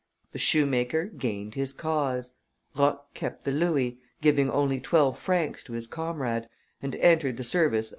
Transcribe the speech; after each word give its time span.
The 0.31 0.39
shoemaker 0.39 1.05
gained 1.05 1.53
his 1.53 1.73
cause. 1.73 2.33
Roch 2.75 3.13
kept 3.13 3.43
the 3.43 3.51
louis, 3.51 3.99
giving 4.19 4.49
only 4.49 4.79
twelve 4.79 5.15
francs 5.19 5.63
to 5.65 5.73
his 5.73 5.85
comrade, 5.85 6.49
and 6.81 6.95
entered 6.95 7.37
the 7.37 7.43
service 7.43 7.89
of 7.89 7.89
M. 7.89 7.89